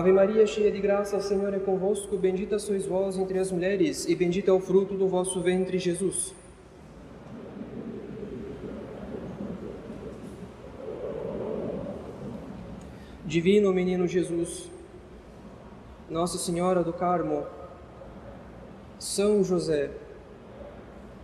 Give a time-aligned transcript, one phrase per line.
[0.00, 2.16] Ave Maria, cheia de graça, o Senhor é convosco.
[2.16, 6.34] Bendita sois vós entre as mulheres, e bendito é o fruto do vosso ventre, Jesus.
[13.26, 14.70] Divino Menino Jesus,
[16.08, 17.44] Nossa Senhora do Carmo,
[18.98, 19.90] São José,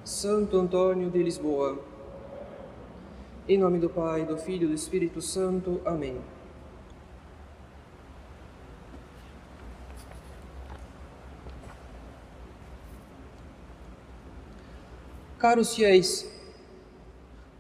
[0.05, 1.79] Santo Antônio de Lisboa,
[3.49, 5.80] em nome do Pai, do Filho e do Espírito Santo.
[5.83, 6.36] Amém.
[15.39, 16.27] Caros fiéis,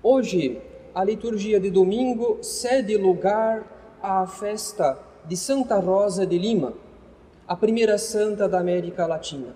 [0.02, 0.62] hoje
[0.94, 6.72] a liturgia de domingo cede lugar à festa de Santa Rosa de Lima,
[7.46, 9.54] a primeira santa da América Latina.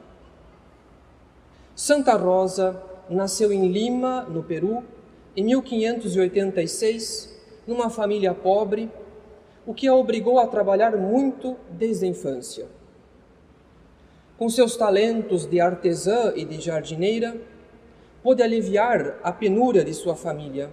[1.75, 4.85] Santa Rosa nasceu em Lima, no Peru,
[5.35, 7.35] em 1586,
[7.67, 8.91] numa família pobre,
[9.65, 12.67] o que a obrigou a trabalhar muito desde a infância.
[14.37, 17.35] Com seus talentos de artesã e de jardineira,
[18.23, 20.71] pôde aliviar a penúria de sua família.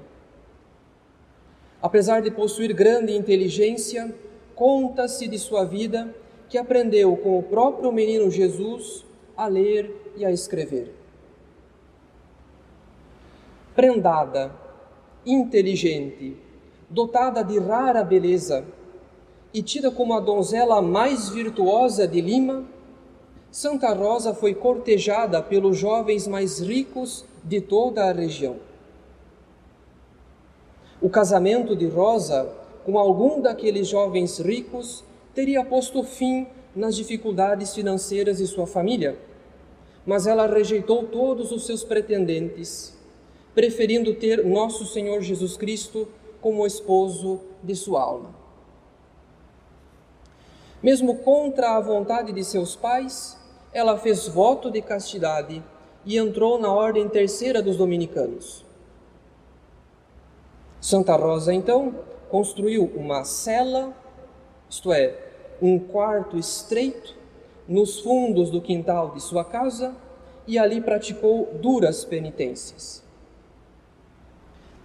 [1.81, 4.13] Apesar de possuir grande inteligência,
[4.55, 6.13] conta-se de sua vida
[6.49, 10.91] que aprendeu com o próprio menino Jesus a ler e a escrever.
[13.75, 14.51] Prendada,
[15.25, 16.35] inteligente,
[16.89, 18.65] dotada de rara beleza
[19.53, 22.65] e tida como a donzela mais virtuosa de Lima,
[23.51, 28.57] Santa Rosa foi cortejada pelos jovens mais ricos de toda a região.
[31.01, 32.49] O casamento de Rosa
[32.86, 35.03] com algum daqueles jovens ricos
[35.33, 39.17] teria posto fim nas dificuldades financeiras de sua família,
[40.05, 42.97] mas ela rejeitou todos os seus pretendentes,
[43.53, 46.07] preferindo ter nosso Senhor Jesus Cristo
[46.39, 48.46] como esposo de sua alma.
[50.82, 53.38] Mesmo contra a vontade de seus pais,
[53.73, 55.64] ela fez voto de castidade
[56.05, 58.65] e entrou na ordem terceira dos dominicanos.
[60.80, 61.95] Santa Rosa, então,
[62.30, 63.93] construiu uma cela,
[64.70, 65.16] isto é,
[65.61, 67.16] um quarto estreito,
[67.67, 69.93] nos fundos do quintal de sua casa
[70.48, 73.04] e ali praticou duras penitências.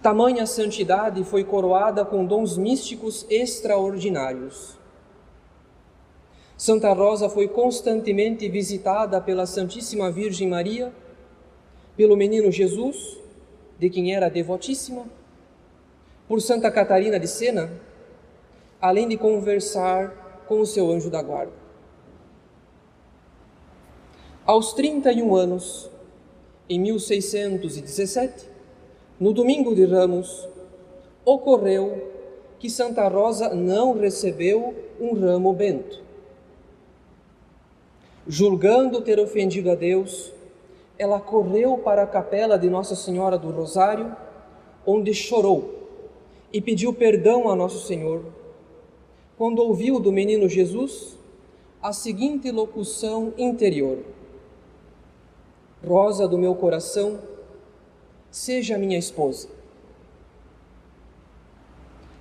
[0.01, 4.77] Tamanha santidade foi coroada com dons místicos extraordinários.
[6.63, 10.93] Santa Rosa foi constantemente visitada pela Santíssima Virgem Maria
[11.97, 13.17] pelo menino Jesus,
[13.77, 15.05] de quem era devotíssima,
[16.25, 17.69] por Santa Catarina de Sena,
[18.79, 21.51] além de conversar com o seu anjo da guarda.
[24.45, 25.91] Aos 31 anos,
[26.69, 28.47] em 1617,
[29.19, 30.47] no domingo de Ramos,
[31.25, 32.09] ocorreu
[32.57, 36.12] que Santa Rosa não recebeu um ramo bento.
[38.27, 40.31] Julgando ter ofendido a Deus,
[40.97, 44.15] ela correu para a capela de Nossa Senhora do Rosário,
[44.85, 45.83] onde chorou
[46.51, 48.23] e pediu perdão a Nosso Senhor.
[49.37, 51.17] Quando ouviu do menino Jesus
[51.81, 53.97] a seguinte locução interior:
[55.85, 57.19] Rosa do meu coração,
[58.31, 59.49] seja minha esposa.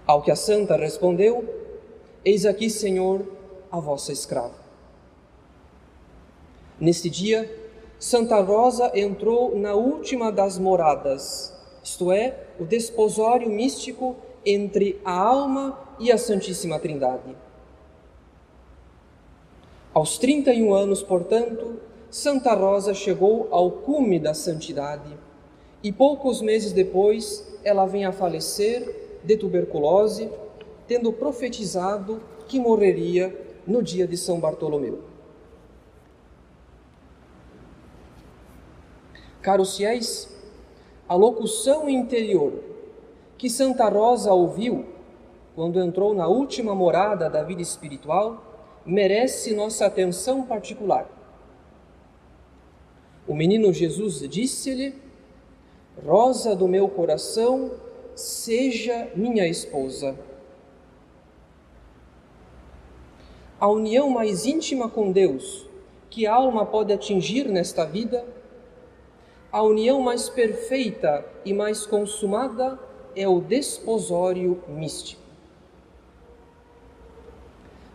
[0.04, 1.44] Ao que a santa respondeu:
[2.24, 3.24] Eis aqui, Senhor,
[3.70, 4.62] a vossa escrava.
[6.82, 7.48] Neste dia,
[7.97, 15.78] Santa Rosa entrou na última das moradas, isto é, o desposório místico entre a alma
[16.00, 17.37] e a Santíssima Trindade.
[19.94, 21.78] Aos 31 anos, portanto,
[22.10, 25.17] Santa Rosa chegou ao cume da santidade
[25.84, 30.29] e poucos meses depois ela vem a falecer de tuberculose,
[30.88, 33.32] tendo profetizado que morreria
[33.64, 35.12] no dia de São Bartolomeu.
[39.43, 40.33] Caros fiéis,
[41.09, 42.53] a locução interior
[43.37, 44.87] que Santa Rosa ouviu
[45.56, 48.41] quando entrou na última morada da vida espiritual
[48.87, 51.09] merece nossa atenção particular.
[53.27, 54.94] O menino Jesus disse-lhe:
[56.06, 57.73] Rosa do meu coração,
[58.15, 60.17] seja minha esposa.
[63.59, 65.67] A união mais íntima com Deus
[66.09, 68.25] que a alma pode atingir nesta vida
[69.52, 72.78] a união mais perfeita e mais consumada
[73.14, 75.20] é o desposório místico.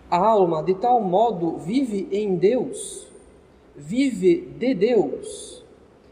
[0.09, 3.07] A alma, de tal modo, vive em Deus,
[3.75, 5.65] vive de Deus,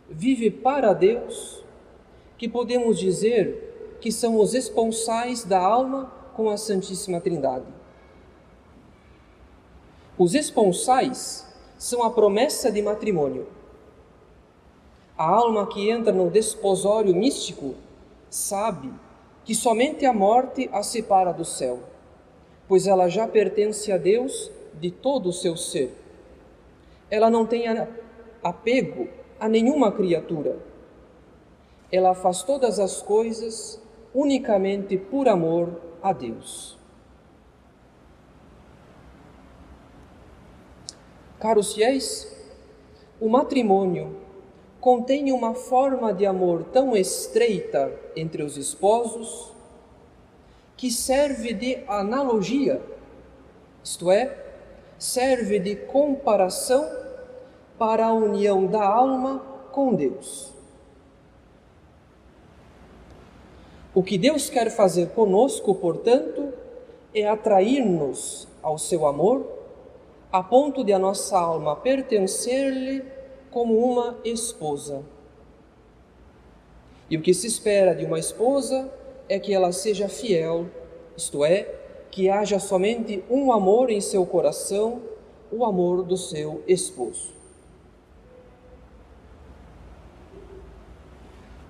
[0.09, 1.63] vive para Deus,
[2.38, 7.65] que podemos dizer que são os esponsais da alma com a Santíssima Trindade.
[10.18, 13.48] Os esponsais são a promessa de matrimônio.
[15.17, 17.75] A alma que entra no desposório místico
[18.29, 18.91] sabe
[19.45, 21.79] que somente a morte a separa do céu,
[22.67, 25.95] pois ela já pertence a Deus de todo o seu ser.
[27.09, 27.63] Ela não tem
[28.44, 29.07] apego
[29.39, 30.57] a nenhuma criatura.
[31.89, 33.81] Ela faz todas as coisas
[34.13, 36.77] unicamente por amor a Deus.
[41.39, 42.35] Caros fiéis,
[43.21, 44.25] o matrimônio
[44.86, 49.52] contém uma forma de amor tão estreita entre os esposos
[50.78, 52.80] que serve de analogia,
[53.84, 54.38] isto é,
[55.00, 56.88] serve de comparação
[57.80, 59.40] para a união da alma
[59.72, 60.54] com Deus.
[63.92, 66.54] O que Deus quer fazer conosco, portanto,
[67.12, 69.48] é atrair-nos ao seu amor
[70.32, 73.14] a ponto de a nossa alma pertencer-lhe
[73.56, 75.02] como uma esposa.
[77.10, 78.92] E o que se espera de uma esposa
[79.30, 80.66] é que ela seja fiel,
[81.16, 81.74] isto é,
[82.12, 85.04] que haja somente um amor em seu coração,
[85.50, 87.30] o amor do seu esposo.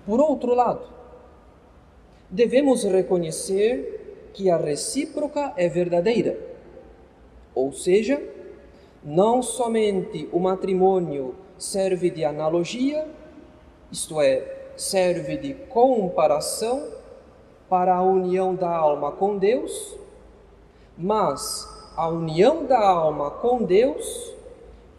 [0.07, 0.87] Por outro lado,
[2.31, 6.35] devemos reconhecer que a recíproca é verdadeira,
[7.53, 8.19] ou seja,
[9.03, 13.07] não somente o matrimônio serve de analogia,
[13.91, 16.91] isto é, serve de comparação
[17.69, 19.95] para a união da alma com Deus,
[20.97, 24.33] mas a união da alma com Deus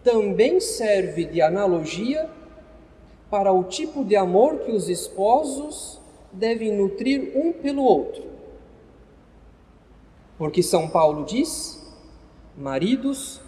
[0.02, 2.28] também serve de analogia
[3.30, 6.00] para o tipo de amor que os esposos
[6.32, 8.24] devem nutrir um pelo outro.
[10.38, 11.82] Porque São Paulo diz:
[12.56, 13.40] Maridos,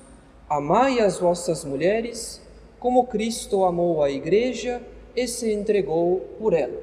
[0.48, 2.40] Amai as vossas mulheres,
[2.78, 4.82] como Cristo amou a Igreja
[5.14, 6.82] e se entregou por ela.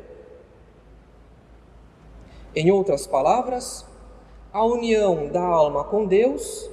[2.55, 3.85] Em outras palavras,
[4.51, 6.69] a união da alma com Deus,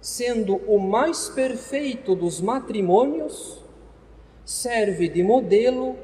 [0.00, 3.62] sendo o mais perfeito dos matrimônios,
[4.44, 5.96] serve de modelo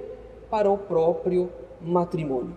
[0.51, 2.57] para o próprio matrimônio.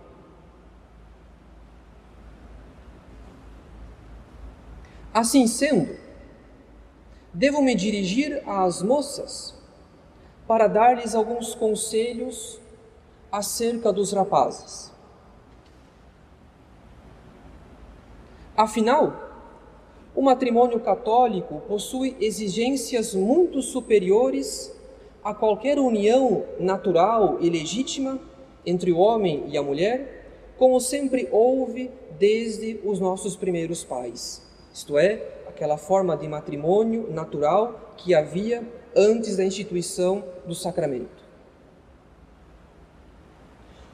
[5.12, 5.96] Assim sendo,
[7.32, 9.55] devo me dirigir às moças
[10.46, 12.60] para dar-lhes alguns conselhos
[13.30, 14.92] acerca dos rapazes.
[18.56, 19.26] Afinal,
[20.14, 24.74] o matrimônio católico possui exigências muito superiores
[25.22, 28.18] a qualquer união natural e legítima
[28.64, 34.42] entre o homem e a mulher, como sempre houve desde os nossos primeiros pais.
[34.72, 41.24] Isto é, aquela forma de matrimônio natural que havia antes da instituição do sacramento.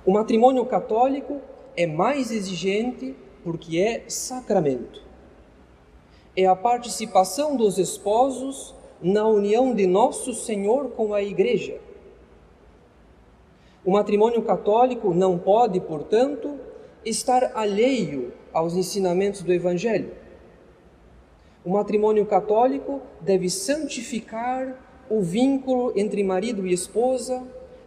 [0.05, 1.41] O matrimônio católico
[1.77, 5.03] é mais exigente porque é sacramento.
[6.37, 11.79] É a participação dos esposos na união de Nosso Senhor com a Igreja.
[13.85, 16.59] O matrimônio católico não pode, portanto,
[17.05, 20.13] estar alheio aos ensinamentos do Evangelho.
[21.65, 24.77] O matrimônio católico deve santificar
[25.09, 27.47] o vínculo entre marido e esposa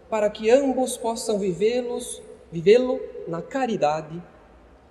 [0.10, 4.22] para que ambos possam vivê-los, vivê-lo na caridade,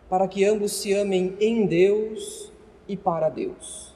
[0.08, 2.52] para que ambos se amem em Deus
[2.86, 3.94] e para Deus.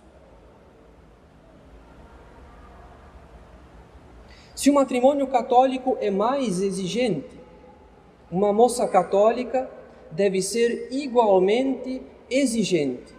[4.55, 7.39] Se o matrimônio católico é mais exigente,
[8.31, 9.71] uma moça católica
[10.11, 13.18] deve ser igualmente exigente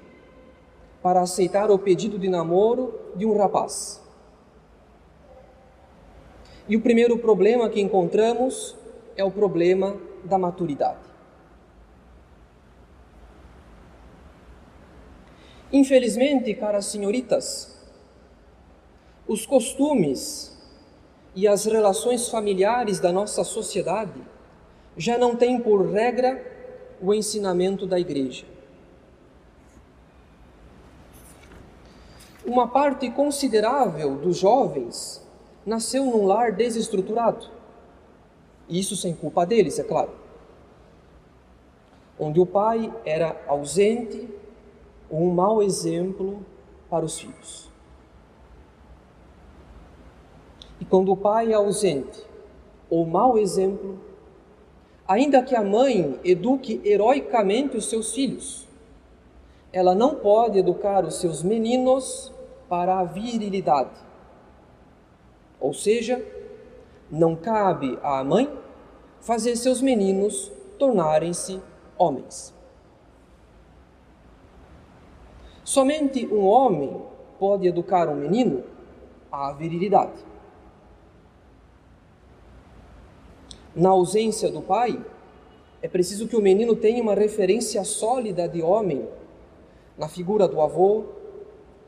[1.10, 4.00] para aceitar o pedido de namoro de um rapaz.
[6.68, 8.76] E o primeiro problema que encontramos
[9.18, 11.00] é o problema da maturidade.
[15.74, 17.76] Infelizmente, caras senhoritas,
[19.28, 20.56] os costumes
[21.34, 24.22] e as relações familiares da nossa sociedade
[24.96, 26.40] já não têm por regra
[27.02, 28.59] o ensinamento da igreja.
[32.50, 35.24] Uma parte considerável dos jovens
[35.66, 37.48] nasceu num lar desestruturado.
[38.68, 40.10] Isso sem culpa deles, é claro.
[42.20, 44.28] Onde o pai era ausente
[45.12, 46.44] um mau exemplo
[46.90, 47.70] para os filhos.
[50.80, 52.24] E quando o pai é ausente
[52.90, 54.00] ou mau exemplo,
[55.08, 58.68] ainda que a mãe eduque heroicamente os seus filhos,
[59.72, 62.32] ela não pode educar os seus meninos
[62.70, 64.00] para a virilidade.
[65.60, 66.24] Ou seja,
[67.12, 68.50] não cabe à mãe
[69.20, 71.60] fazer seus meninos tornarem-se
[71.98, 72.54] homens.
[75.64, 77.02] Somente um homem
[77.38, 78.64] pode educar um menino
[79.32, 80.26] à virilidade.
[83.76, 85.00] Na ausência do pai,
[85.82, 89.08] é preciso que o menino tenha uma referência sólida de homem
[89.98, 91.06] na figura do avô,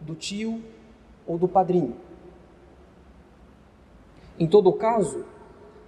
[0.01, 0.61] do tio
[1.25, 1.95] ou do padrinho.
[4.39, 5.23] Em todo caso,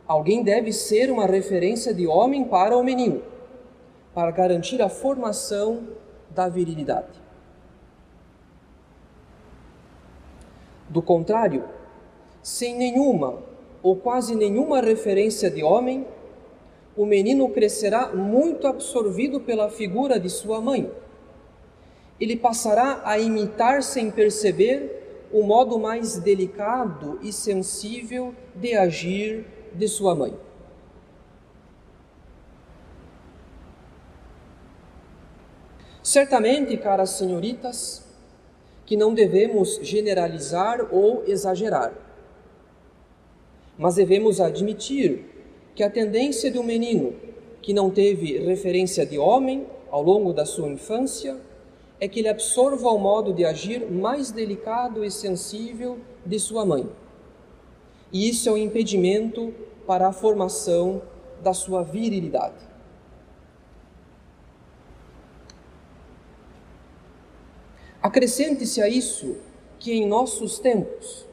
[0.07, 3.21] alguém deve ser uma referência de homem para o menino,
[4.13, 5.87] para garantir a formação
[6.29, 7.21] da virilidade.
[10.87, 11.63] Do contrário,
[12.41, 13.41] sem nenhuma
[13.81, 16.05] ou quase nenhuma referência de homem,
[16.95, 20.91] o menino crescerá muito absorvido pela figura de sua mãe.
[22.23, 29.89] Ele passará a imitar sem perceber o modo mais delicado e sensível de agir de
[29.89, 30.33] sua mãe.
[36.01, 38.05] Certamente, caras senhoritas,
[38.85, 41.93] que não devemos generalizar ou exagerar,
[43.77, 45.25] mas devemos admitir
[45.75, 47.15] que a tendência de um menino
[47.61, 51.51] que não teve referência de homem ao longo da sua infância
[52.03, 56.85] é que ele absorva o modo de agir mais delicado e sensível de sua mãe.
[58.11, 59.53] E isso é um impedimento
[59.87, 61.01] para a formação
[61.41, 62.59] da sua virilidade.
[68.01, 69.37] Acrescente-se a isso
[69.79, 71.25] que em nossos tempos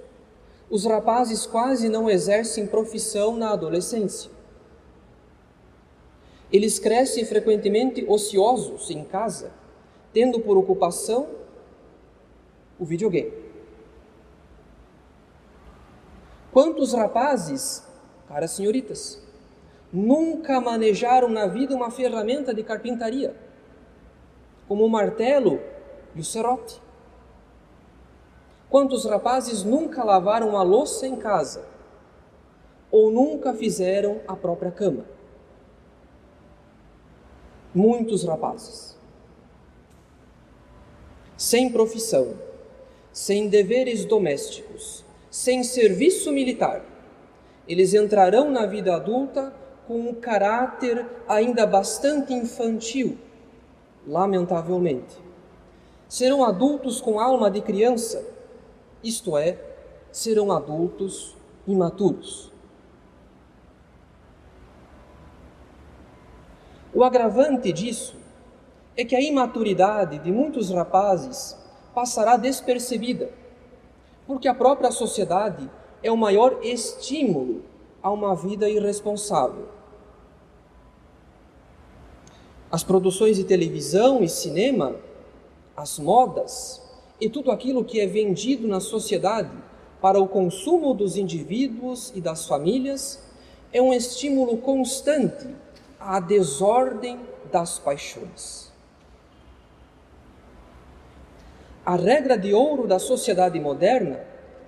[0.70, 4.30] os rapazes quase não exercem profissão na adolescência.
[6.52, 9.58] Eles crescem frequentemente ociosos em casa,
[10.12, 11.28] tendo por ocupação
[12.78, 13.32] o videogame.
[16.52, 17.86] Quantos rapazes,
[18.26, 19.22] caras senhoritas,
[19.92, 23.36] nunca manejaram na vida uma ferramenta de carpintaria,
[24.66, 25.60] como o martelo
[26.14, 26.80] e o serrote?
[28.68, 31.64] Quantos rapazes nunca lavaram a louça em casa?
[32.90, 35.04] Ou nunca fizeram a própria cama?
[37.74, 38.99] Muitos rapazes.
[41.40, 42.34] Sem profissão,
[43.14, 46.84] sem deveres domésticos, sem serviço militar,
[47.66, 49.50] eles entrarão na vida adulta
[49.86, 53.16] com um caráter ainda bastante infantil,
[54.06, 55.16] lamentavelmente.
[56.06, 58.22] Serão adultos com alma de criança,
[59.02, 59.58] isto é,
[60.12, 61.34] serão adultos
[61.66, 62.52] imaturos.
[66.92, 68.19] O agravante disso
[68.96, 71.56] é que a imaturidade de muitos rapazes
[71.94, 73.30] passará despercebida,
[74.26, 75.70] porque a própria sociedade
[76.02, 77.62] é o maior estímulo
[78.02, 79.68] a uma vida irresponsável.
[82.70, 84.94] As produções de televisão e cinema,
[85.76, 86.80] as modas,
[87.20, 89.50] e tudo aquilo que é vendido na sociedade
[90.00, 93.22] para o consumo dos indivíduos e das famílias
[93.72, 95.46] é um estímulo constante
[95.98, 97.20] à desordem
[97.52, 98.69] das paixões.
[101.84, 104.20] A regra de ouro da sociedade moderna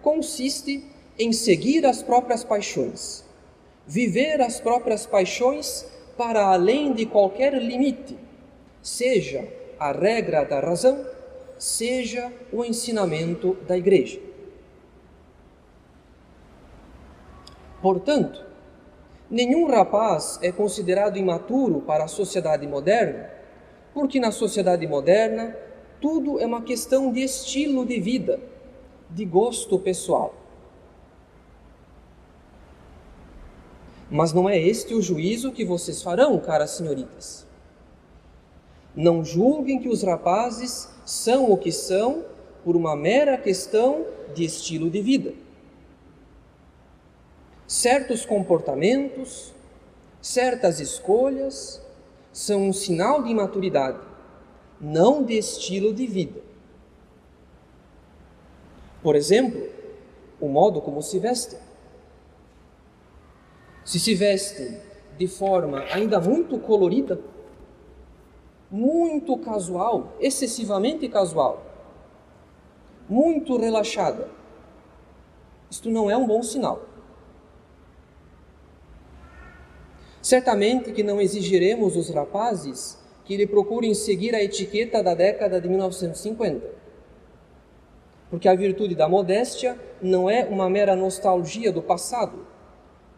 [0.02, 0.84] consiste
[1.18, 3.24] em seguir as próprias paixões,
[3.86, 8.18] viver as próprias paixões para além de qualquer limite,
[8.82, 9.46] seja
[9.78, 11.04] a regra da razão
[11.62, 14.18] seja o ensinamento da igreja.
[17.80, 18.44] Portanto,
[19.30, 23.30] nenhum rapaz é considerado imaturo para a sociedade moderna,
[23.94, 25.56] porque na sociedade moderna
[26.02, 28.40] tudo é uma questão de estilo de vida,
[29.08, 30.34] de gosto pessoal.
[34.10, 37.46] Mas não é este o juízo que vocês farão, caras senhoritas.
[38.94, 42.24] Não julguem que os rapazes são o que são
[42.64, 44.04] por uma mera questão
[44.34, 45.32] de estilo de vida.
[47.66, 49.54] Certos comportamentos,
[50.20, 51.80] certas escolhas
[52.32, 54.11] são um sinal de imaturidade,
[54.82, 56.42] não de estilo de vida.
[59.00, 59.70] Por exemplo,
[60.40, 61.60] o modo como se vestem.
[63.84, 64.80] Se se vestem
[65.16, 67.20] de forma ainda muito colorida,
[68.68, 71.64] muito casual, excessivamente casual,
[73.08, 74.28] muito relaxada.
[75.70, 76.82] Isto não é um bom sinal.
[80.20, 83.01] Certamente que não exigiremos dos rapazes
[83.32, 86.82] que lhe procurem seguir a etiqueta da década de 1950.
[88.28, 92.46] porque a virtude da modéstia não é uma mera nostalgia do passado,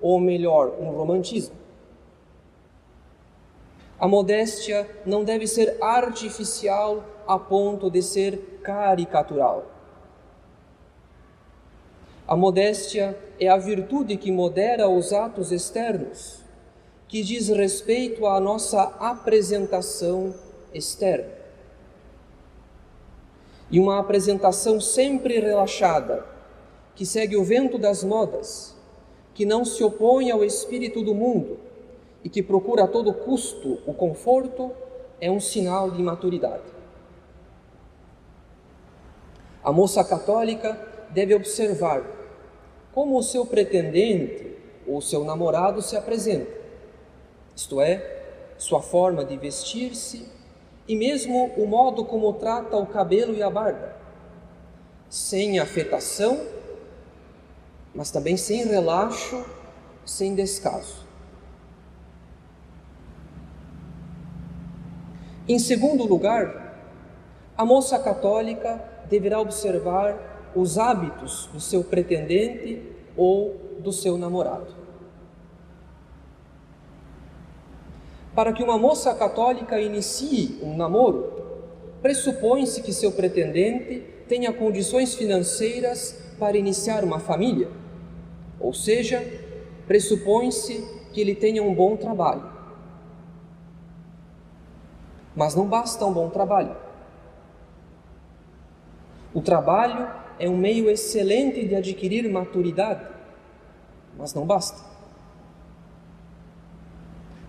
[0.00, 1.54] ou melhor, um romantismo.
[3.98, 9.66] A modéstia não deve ser artificial a ponto de ser caricatural.
[12.26, 16.43] A modéstia é a virtude que modera os atos externos,
[17.14, 20.34] que diz respeito à nossa apresentação
[20.72, 21.30] externa
[23.70, 26.26] e uma apresentação sempre relaxada,
[26.92, 28.74] que segue o vento das modas,
[29.32, 31.60] que não se opõe ao espírito do mundo
[32.24, 34.72] e que procura a todo custo o conforto,
[35.20, 36.64] é um sinal de imaturidade.
[39.62, 40.76] A moça católica
[41.10, 42.02] deve observar
[42.92, 46.63] como o seu pretendente ou seu namorado se apresenta,
[47.56, 48.22] isto é,
[48.58, 50.28] sua forma de vestir-se,
[50.86, 53.96] e mesmo o modo como trata o cabelo e a barba,
[55.08, 56.46] sem afetação,
[57.94, 59.44] mas também sem relaxo,
[60.04, 61.04] sem descaso.
[65.46, 66.64] Em segundo lugar,
[67.56, 72.82] a moça católica deverá observar os hábitos do seu pretendente
[73.16, 74.83] ou do seu namorado.
[78.34, 81.32] Para que uma moça católica inicie um namoro,
[82.02, 87.70] pressupõe-se que seu pretendente tenha condições financeiras para iniciar uma família,
[88.58, 89.22] ou seja,
[89.86, 92.52] pressupõe-se que ele tenha um bom trabalho.
[95.36, 96.76] Mas não basta um bom trabalho.
[99.32, 103.06] O trabalho é um meio excelente de adquirir maturidade,
[104.16, 104.93] mas não basta.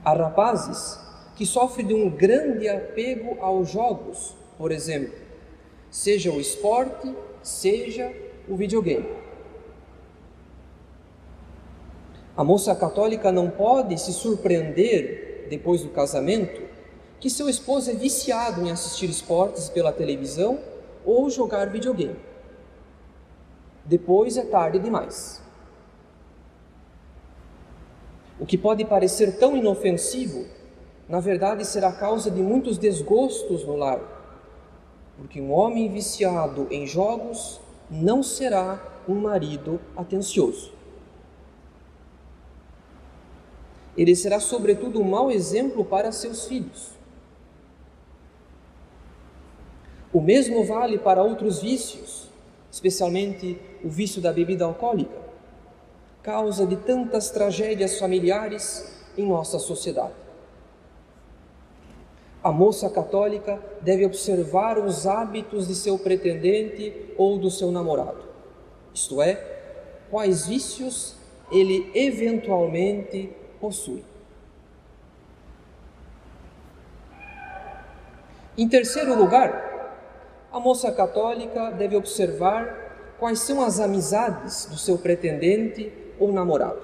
[0.06, 1.00] Há rapazes
[1.36, 5.16] que sofrem de um grande apego aos jogos, por exemplo,
[5.90, 8.14] seja o esporte, seja
[8.48, 9.10] o videogame.
[12.38, 16.62] A moça católica não pode se surpreender, depois do casamento,
[17.20, 20.60] que seu esposo é viciado em assistir esportes pela televisão
[21.04, 22.20] ou jogar videogame.
[23.84, 25.45] Depois é tarde demais.
[28.40, 30.46] O que pode parecer tão inofensivo,
[31.08, 34.02] na verdade será causa de muitos desgostos no lar,
[35.18, 40.74] porque um homem viciado em jogos não será um marido atencioso.
[43.98, 46.92] Ele será, sobretudo, um mau exemplo para seus filhos.
[50.12, 52.30] O mesmo vale para outros vícios,
[52.70, 55.26] especialmente o vício da bebida alcoólica
[56.26, 60.16] causa de tantas tragédias familiares em nossa sociedade.
[62.44, 68.24] A moça católica deve observar os hábitos de seu pretendente ou do seu namorado,
[68.92, 69.36] isto é,
[70.10, 71.16] quais vícios
[71.52, 73.30] ele eventualmente
[73.62, 74.04] possui.
[78.58, 80.02] Em terceiro lugar,
[80.52, 86.82] a moça católica deve observar quais são as amizades do seu pretendente ou namorado.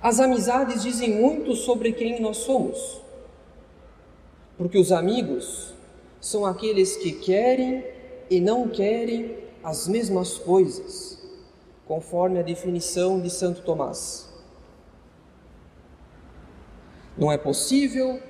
[0.00, 3.00] As amizades dizem muito sobre quem nós somos,
[4.56, 5.74] porque os amigos
[6.20, 7.84] são aqueles que querem
[8.30, 11.18] e não querem as mesmas coisas,
[11.86, 14.28] conforme a definição de Santo Tomás.
[17.16, 18.20] Não é possível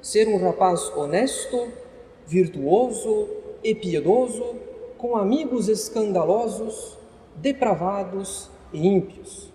[0.00, 1.68] ser um rapaz honesto,
[2.26, 3.28] virtuoso
[3.62, 4.56] e piedoso
[4.98, 6.98] com amigos escandalosos
[7.36, 9.52] depravados e ímpios.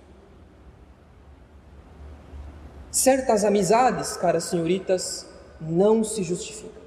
[2.92, 5.28] Certas amizades, caras senhoritas,
[5.62, 6.82] não se justificam.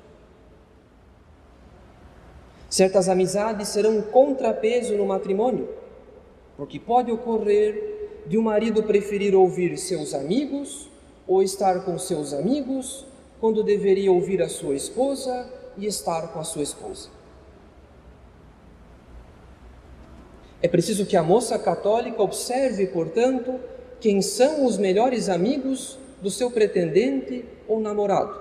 [2.69, 5.69] Certas amizades serão um contrapeso no matrimônio,
[6.57, 10.89] porque pode ocorrer de um marido preferir ouvir seus amigos
[11.27, 13.07] ou estar com seus amigos
[13.41, 17.09] quando deveria ouvir a sua esposa e estar com a sua esposa.
[20.63, 23.59] É preciso que a moça católica observe, portanto,
[24.01, 28.39] quem são os melhores amigos do seu pretendente ou namorado,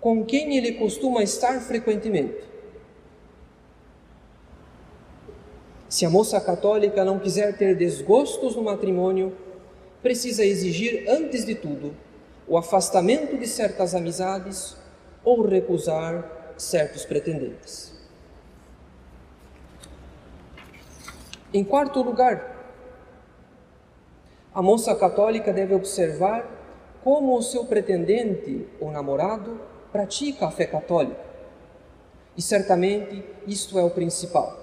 [0.00, 2.50] com quem ele costuma estar frequentemente.
[5.88, 9.36] Se a moça católica não quiser ter desgostos no matrimônio,
[10.00, 11.92] precisa exigir, antes de tudo,
[12.46, 14.76] o afastamento de certas amizades
[15.24, 17.99] ou recusar certos pretendentes.
[21.52, 22.58] Em quarto lugar,
[24.54, 26.48] a moça católica deve observar
[27.02, 29.60] como o seu pretendente ou namorado
[29.90, 31.28] pratica a fé católica,
[32.36, 34.56] E certamente isto é o principal.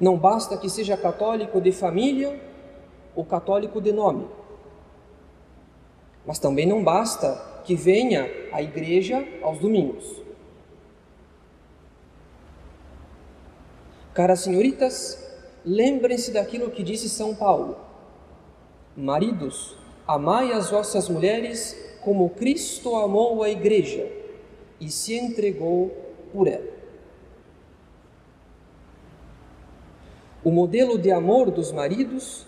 [0.00, 2.38] Não basta que seja católico de família
[3.14, 4.26] ou católico de nome.
[6.26, 10.23] Mas também não basta que venha à igreja aos domingos.
[14.14, 15.18] Caras senhoritas,
[15.64, 17.76] lembrem-se daquilo que disse São Paulo:
[18.96, 24.08] Maridos, amai as vossas mulheres como Cristo amou a igreja
[24.80, 25.90] e se entregou
[26.32, 26.72] por ela.
[30.44, 32.46] O modelo de amor dos maridos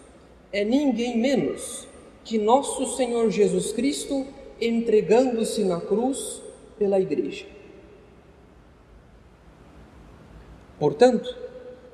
[0.53, 1.89] é ninguém menos
[2.23, 4.25] que nosso Senhor Jesus Cristo
[4.61, 6.43] entregando-se na cruz
[6.79, 7.47] pela igreja.
[10.79, 11.46] Portanto,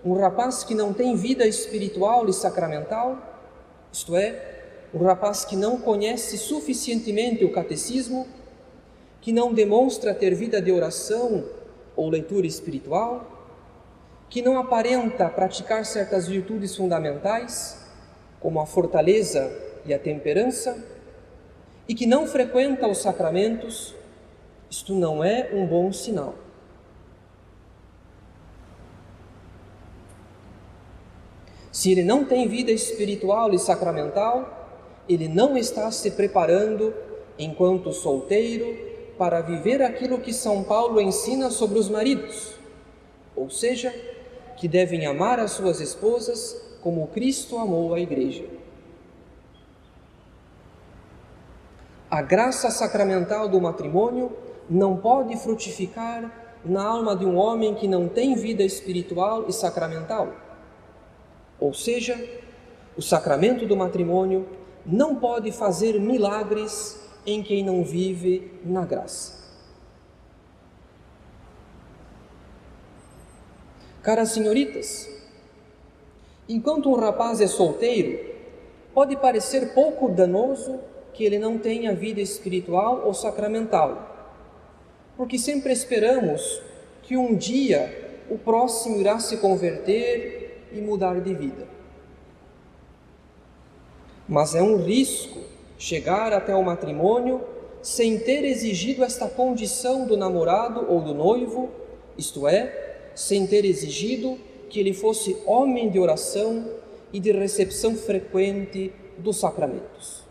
[0.05, 3.17] um rapaz que não tem vida espiritual e sacramental,
[3.93, 4.51] isto é,
[4.93, 8.27] um rapaz que não conhece suficientemente o catecismo,
[9.21, 11.45] que não demonstra ter vida de oração
[11.95, 13.33] ou leitura espiritual,
[14.29, 17.79] que não aparenta praticar certas virtudes fundamentais,
[18.41, 19.53] como a fortaleza
[19.87, 20.83] e a temperança,
[21.88, 23.95] e que não frequenta os sacramentos,
[24.71, 26.35] isto não é um bom sinal.
[31.72, 34.68] Se ele não tem vida espiritual e sacramental,
[35.08, 36.94] ele não está se preparando
[37.38, 38.76] enquanto solteiro
[39.16, 42.54] para viver aquilo que São Paulo ensina sobre os maridos,
[43.35, 43.92] ou seja,
[44.56, 48.44] que devem amar as suas esposas como Cristo amou a igreja.
[52.11, 54.30] A graça sacramental do matrimônio
[54.68, 60.52] não pode frutificar na alma de um homem que não tem vida espiritual e sacramental.
[61.62, 62.18] Ou seja,
[62.96, 64.48] o sacramento do matrimônio
[64.85, 69.40] não pode fazer milagres em quem não vive na graça.
[74.03, 75.09] Caras senhoritas,
[76.48, 78.18] enquanto um rapaz é solteiro,
[78.92, 80.81] pode parecer pouco danoso
[81.14, 84.35] que ele não tenha vida espiritual ou sacramental,
[85.16, 86.61] porque sempre esperamos
[87.05, 90.41] que um dia o próximo irá se converter
[90.74, 91.66] e mudar de vida.
[94.28, 95.40] Mas é um risco
[95.78, 97.40] chegar até o matrimônio
[97.82, 101.70] sem ter exigido esta condição do namorado ou do noivo,
[102.16, 104.38] isto é, sem ter exigido
[104.70, 106.66] que ele fosse homem de oração
[107.12, 110.22] e de recepção frequente dos sacramentos.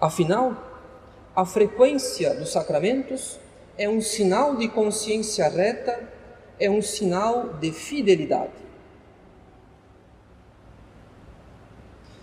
[0.00, 0.56] Afinal,
[1.34, 3.38] a frequência dos sacramentos
[3.78, 6.12] é um sinal de consciência reta
[6.62, 8.52] é um sinal de fidelidade.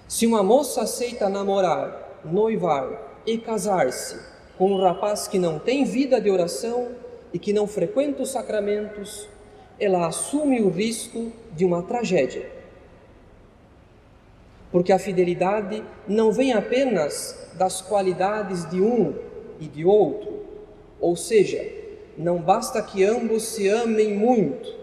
[0.08, 4.18] Se uma moça aceita namorar, noivar e casar-se
[4.58, 6.96] com um rapaz que não tem vida de oração
[7.34, 9.28] e que não frequenta os sacramentos,
[9.78, 12.50] ela assume o risco de uma tragédia.
[14.72, 19.14] Porque a fidelidade não vem apenas das qualidades de um
[19.60, 20.46] e de outro,
[20.98, 21.79] ou seja,
[22.20, 24.76] não basta que ambos se amem muito,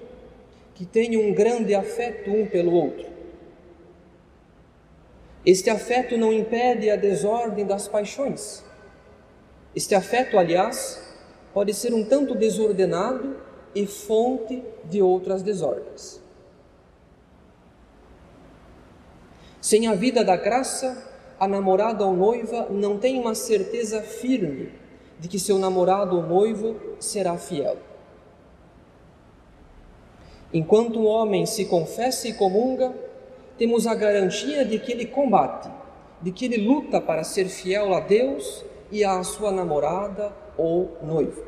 [0.74, 3.04] que tenham um grande afeto um pelo outro.
[5.44, 8.64] Este afeto não impede a desordem das paixões.
[9.74, 10.98] Este afeto, aliás,
[11.52, 13.36] pode ser um tanto desordenado
[13.74, 16.22] e fonte de outras desordens.
[19.60, 24.85] Sem a vida da graça, a namorada ou noiva não tem uma certeza firme
[25.18, 27.76] de que seu namorado ou noivo será fiel.
[30.52, 32.94] Enquanto um homem se confessa e comunga,
[33.58, 35.70] temos a garantia de que ele combate,
[36.20, 41.42] de que ele luta para ser fiel a Deus e à sua namorada ou noiva.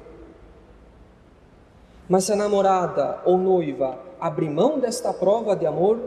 [2.09, 6.01] Mas se a namorada ou noiva abre mão desta prova de amor,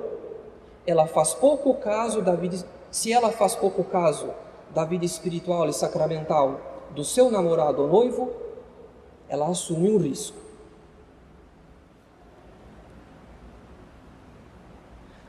[0.85, 2.57] ela faz pouco caso da vida,
[2.89, 4.31] se ela faz pouco caso
[4.73, 8.31] da vida espiritual e sacramental do seu namorado ou noivo,
[9.29, 10.37] ela assume um risco.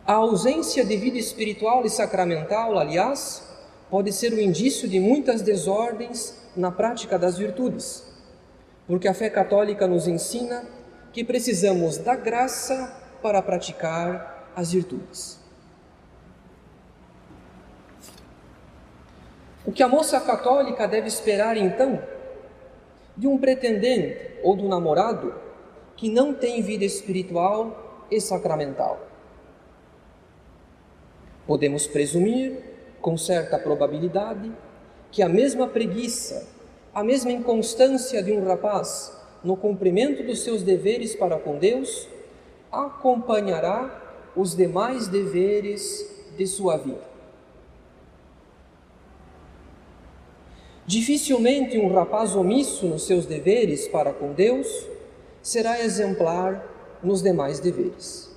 [0.05, 3.49] A ausência de vida espiritual e sacramental, aliás,
[3.89, 8.05] pode ser o um indício de muitas desordens na prática das virtudes,
[8.87, 10.65] porque a fé católica nos ensina
[11.13, 15.42] que precisamos da graça para praticar as virtudes.
[19.65, 22.03] O que a moça católica deve esperar então
[23.17, 25.35] de um pretendente ou do namorado
[25.97, 28.99] que não tem vida espiritual e sacramental?
[31.47, 32.59] Podemos presumir,
[33.01, 34.51] com certa probabilidade,
[35.13, 36.49] que a mesma preguiça,
[36.93, 42.09] a mesma inconstância de um rapaz no cumprimento dos seus deveres para com Deus
[42.71, 44.01] acompanhará
[44.35, 47.12] os demais deveres de sua vida.
[50.87, 54.67] Dificilmente um rapaz omisso nos seus deveres para com Deus
[55.41, 56.65] será exemplar
[57.03, 58.31] nos demais deveres.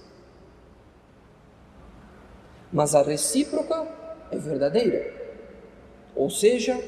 [2.72, 3.88] Mas a recíproca
[4.32, 5.14] é verdadeira.
[6.16, 6.80] Ou seja,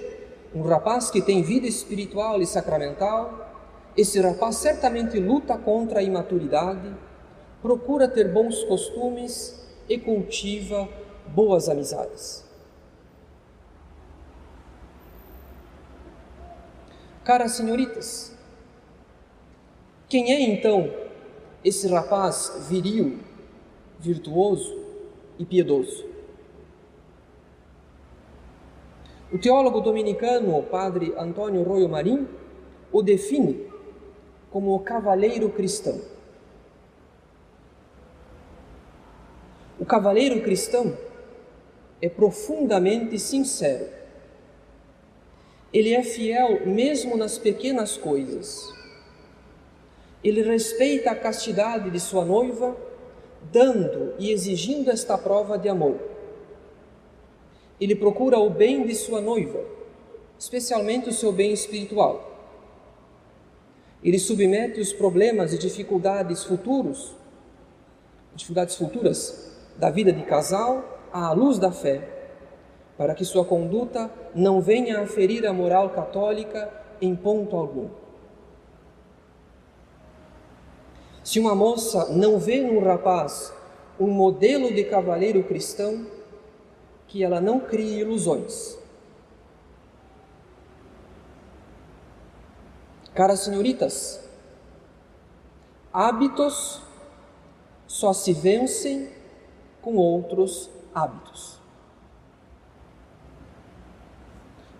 [0.53, 3.47] um rapaz que tem vida espiritual e sacramental,
[3.95, 6.95] esse rapaz certamente luta contra a imaturidade,
[7.61, 10.87] procura ter bons costumes e cultiva
[11.27, 12.46] boas amizades.
[17.27, 18.33] Caras senhoritas,
[20.07, 20.89] quem é então
[21.61, 23.19] esse rapaz viril,
[23.99, 24.73] virtuoso
[25.37, 26.05] e piedoso?
[29.29, 32.29] O teólogo dominicano, o padre Antônio Royo Marim,
[32.93, 33.69] o define
[34.49, 35.99] como o cavaleiro cristão.
[39.77, 40.97] O cavaleiro cristão
[42.01, 43.96] é profundamente sincero
[45.77, 48.73] ele é fiel mesmo nas pequenas coisas.
[50.23, 52.75] Ele respeita a castidade de sua noiva,
[53.51, 55.99] dando e exigindo esta prova de amor.
[57.79, 59.63] Ele procura o bem de sua noiva,
[60.39, 62.25] especialmente o seu bem espiritual.
[64.03, 67.15] Ele submete os problemas e dificuldades futuros,
[68.33, 72.16] dificuldades futuras da vida de casal à luz da fé
[72.97, 77.89] para que sua conduta não venha a ferir a moral católica em ponto algum.
[81.23, 83.53] Se uma moça não vê num rapaz
[83.99, 86.07] um modelo de cavaleiro cristão,
[87.07, 88.77] que ela não crie ilusões.
[93.13, 94.23] Caras senhoritas,
[95.91, 96.81] hábitos
[97.87, 99.09] só se vencem
[99.81, 101.56] com outros hábitos.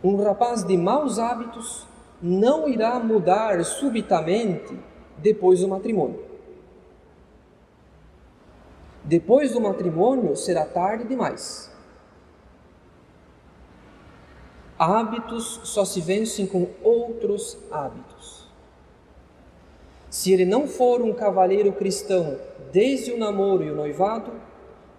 [0.07, 1.85] Um rapaz de maus hábitos
[2.21, 4.73] não irá mudar subitamente
[5.17, 6.23] depois do matrimônio.
[9.03, 11.69] Depois do matrimônio será tarde demais.
[14.79, 18.47] Hábitos só se vencem com outros hábitos.
[20.09, 22.39] Se ele não for um cavaleiro cristão
[22.71, 24.31] desde o namoro e o noivado,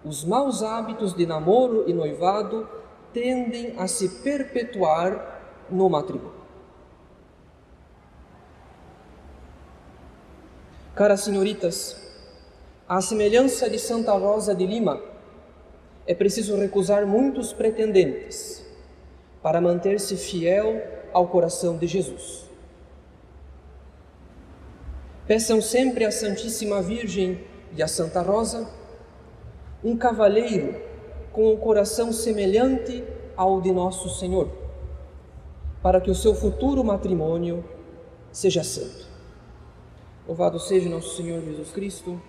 [0.05, 2.77] os maus hábitos de namoro e noivado
[3.13, 6.39] tendem a se perpetuar no matrimônio.
[10.95, 11.95] Caras senhoritas,
[12.87, 15.01] à semelhança de Santa Rosa de Lima,
[16.05, 18.65] é preciso recusar muitos pretendentes
[19.41, 20.81] para manter-se fiel
[21.13, 22.45] ao coração de Jesus.
[25.25, 27.45] Peçam sempre à Santíssima Virgem
[27.77, 28.67] e à Santa Rosa
[29.83, 30.88] um cavalheiro
[31.31, 33.03] com o coração semelhante
[33.35, 34.49] ao de nosso Senhor,
[35.81, 37.63] para que o seu futuro matrimônio
[38.31, 39.07] seja santo.
[40.27, 42.21] Louvado seja nosso Senhor Jesus Cristo